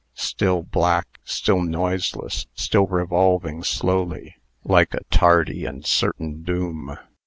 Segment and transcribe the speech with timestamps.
[0.15, 6.97] Still black, still noiseless, still revolving slowly, like a tardy but certain doom.